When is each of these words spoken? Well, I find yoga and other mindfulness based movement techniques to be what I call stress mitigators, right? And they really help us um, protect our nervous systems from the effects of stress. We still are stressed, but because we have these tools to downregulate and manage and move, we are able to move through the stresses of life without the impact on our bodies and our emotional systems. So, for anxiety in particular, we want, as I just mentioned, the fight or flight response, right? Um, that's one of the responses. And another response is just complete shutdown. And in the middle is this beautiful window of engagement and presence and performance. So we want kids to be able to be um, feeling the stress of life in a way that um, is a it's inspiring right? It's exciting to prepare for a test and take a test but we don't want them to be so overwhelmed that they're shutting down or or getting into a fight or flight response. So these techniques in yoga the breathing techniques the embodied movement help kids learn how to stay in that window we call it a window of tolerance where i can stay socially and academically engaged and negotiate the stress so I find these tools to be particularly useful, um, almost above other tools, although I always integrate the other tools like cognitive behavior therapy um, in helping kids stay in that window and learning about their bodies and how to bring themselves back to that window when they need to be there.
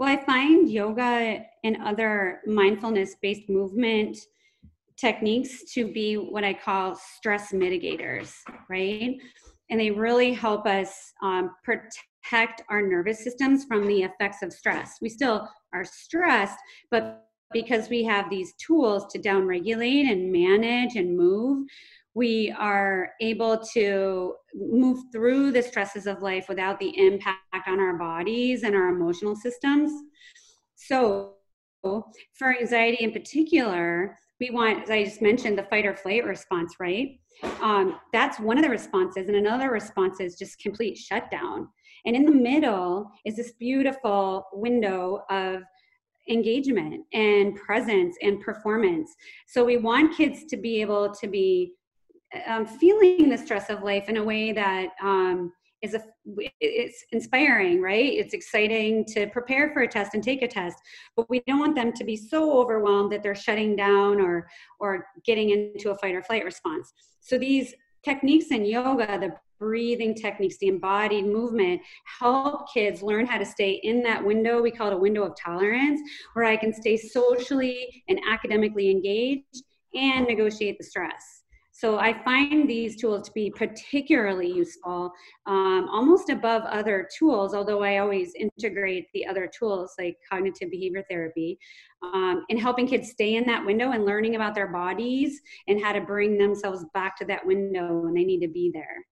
Well, 0.00 0.08
I 0.08 0.16
find 0.24 0.70
yoga 0.70 1.44
and 1.62 1.76
other 1.84 2.40
mindfulness 2.46 3.16
based 3.20 3.50
movement 3.50 4.16
techniques 4.96 5.70
to 5.74 5.92
be 5.92 6.14
what 6.14 6.42
I 6.42 6.54
call 6.54 6.94
stress 6.94 7.52
mitigators, 7.52 8.32
right? 8.70 9.18
And 9.68 9.78
they 9.78 9.90
really 9.90 10.32
help 10.32 10.66
us 10.66 11.12
um, 11.22 11.50
protect 11.62 12.62
our 12.70 12.80
nervous 12.80 13.22
systems 13.22 13.66
from 13.66 13.86
the 13.86 14.04
effects 14.04 14.42
of 14.42 14.54
stress. 14.54 14.96
We 15.02 15.10
still 15.10 15.46
are 15.74 15.84
stressed, 15.84 16.56
but 16.90 17.26
because 17.52 17.90
we 17.90 18.02
have 18.04 18.30
these 18.30 18.54
tools 18.54 19.04
to 19.12 19.18
downregulate 19.18 20.10
and 20.10 20.32
manage 20.32 20.96
and 20.96 21.14
move, 21.14 21.66
we 22.14 22.54
are 22.58 23.10
able 23.20 23.58
to 23.72 24.34
move 24.54 24.98
through 25.12 25.52
the 25.52 25.62
stresses 25.62 26.06
of 26.06 26.22
life 26.22 26.46
without 26.48 26.78
the 26.80 26.92
impact 26.98 27.68
on 27.68 27.78
our 27.78 27.96
bodies 27.96 28.62
and 28.62 28.74
our 28.74 28.88
emotional 28.88 29.36
systems. 29.36 29.92
So, 30.76 31.34
for 31.82 32.56
anxiety 32.58 33.04
in 33.04 33.12
particular, 33.12 34.18
we 34.40 34.50
want, 34.50 34.82
as 34.82 34.90
I 34.90 35.04
just 35.04 35.22
mentioned, 35.22 35.56
the 35.56 35.64
fight 35.64 35.86
or 35.86 35.94
flight 35.94 36.24
response, 36.24 36.74
right? 36.80 37.20
Um, 37.62 38.00
that's 38.12 38.40
one 38.40 38.58
of 38.58 38.64
the 38.64 38.70
responses. 38.70 39.28
And 39.28 39.36
another 39.36 39.70
response 39.70 40.20
is 40.20 40.36
just 40.36 40.58
complete 40.58 40.96
shutdown. 40.96 41.68
And 42.06 42.16
in 42.16 42.24
the 42.24 42.32
middle 42.32 43.10
is 43.24 43.36
this 43.36 43.52
beautiful 43.52 44.46
window 44.52 45.22
of 45.30 45.62
engagement 46.28 47.04
and 47.12 47.54
presence 47.56 48.16
and 48.22 48.40
performance. 48.40 49.10
So 49.46 49.64
we 49.64 49.76
want 49.76 50.16
kids 50.16 50.44
to 50.46 50.56
be 50.56 50.80
able 50.80 51.12
to 51.14 51.28
be 51.28 51.74
um, 52.46 52.66
feeling 52.66 53.28
the 53.28 53.38
stress 53.38 53.70
of 53.70 53.82
life 53.82 54.08
in 54.08 54.16
a 54.16 54.24
way 54.24 54.52
that 54.52 54.90
um, 55.02 55.52
is 55.82 55.94
a 55.94 56.02
it's 56.60 57.04
inspiring 57.12 57.80
right? 57.80 58.12
It's 58.12 58.34
exciting 58.34 59.04
to 59.06 59.26
prepare 59.28 59.72
for 59.72 59.82
a 59.82 59.88
test 59.88 60.14
and 60.14 60.22
take 60.22 60.42
a 60.42 60.48
test 60.48 60.78
but 61.16 61.28
we 61.30 61.42
don't 61.46 61.58
want 61.58 61.74
them 61.74 61.92
to 61.92 62.04
be 62.04 62.16
so 62.16 62.58
overwhelmed 62.60 63.12
that 63.12 63.22
they're 63.22 63.34
shutting 63.34 63.76
down 63.76 64.20
or 64.20 64.48
or 64.78 65.06
getting 65.24 65.50
into 65.50 65.90
a 65.90 65.96
fight 65.96 66.14
or 66.14 66.22
flight 66.22 66.44
response. 66.44 66.92
So 67.20 67.38
these 67.38 67.74
techniques 68.04 68.46
in 68.50 68.64
yoga 68.64 69.18
the 69.18 69.34
breathing 69.58 70.14
techniques 70.14 70.56
the 70.58 70.68
embodied 70.68 71.26
movement 71.26 71.80
help 72.18 72.72
kids 72.72 73.02
learn 73.02 73.26
how 73.26 73.36
to 73.36 73.44
stay 73.44 73.72
in 73.82 74.02
that 74.02 74.24
window 74.24 74.62
we 74.62 74.70
call 74.70 74.88
it 74.88 74.94
a 74.94 74.96
window 74.96 75.22
of 75.22 75.34
tolerance 75.36 76.00
where 76.32 76.46
i 76.46 76.56
can 76.56 76.72
stay 76.72 76.96
socially 76.96 78.02
and 78.08 78.18
academically 78.26 78.90
engaged 78.90 79.62
and 79.94 80.26
negotiate 80.26 80.78
the 80.78 80.84
stress 80.84 81.39
so 81.80 81.98
I 81.98 82.22
find 82.24 82.68
these 82.68 83.00
tools 83.00 83.26
to 83.28 83.32
be 83.32 83.50
particularly 83.50 84.52
useful, 84.52 85.10
um, 85.46 85.88
almost 85.90 86.28
above 86.28 86.62
other 86.64 87.08
tools, 87.18 87.54
although 87.54 87.82
I 87.82 87.98
always 87.98 88.34
integrate 88.34 89.06
the 89.14 89.26
other 89.26 89.50
tools 89.58 89.94
like 89.98 90.18
cognitive 90.30 90.70
behavior 90.70 91.02
therapy 91.08 91.58
um, 92.02 92.44
in 92.50 92.58
helping 92.58 92.86
kids 92.86 93.08
stay 93.08 93.36
in 93.36 93.46
that 93.46 93.64
window 93.64 93.92
and 93.92 94.04
learning 94.04 94.36
about 94.36 94.54
their 94.54 94.68
bodies 94.68 95.40
and 95.68 95.82
how 95.82 95.92
to 95.92 96.02
bring 96.02 96.36
themselves 96.36 96.84
back 96.92 97.16
to 97.16 97.24
that 97.24 97.46
window 97.46 98.00
when 98.00 98.12
they 98.12 98.24
need 98.24 98.40
to 98.40 98.52
be 98.52 98.70
there. 98.74 99.06